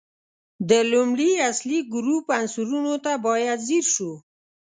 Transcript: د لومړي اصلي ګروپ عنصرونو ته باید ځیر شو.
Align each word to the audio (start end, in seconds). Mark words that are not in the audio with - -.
د 0.69 0.71
لومړي 0.91 1.31
اصلي 1.49 1.79
ګروپ 1.93 2.25
عنصرونو 2.39 2.93
ته 3.05 3.13
باید 3.25 3.57
ځیر 3.67 3.85
شو. 3.93 4.11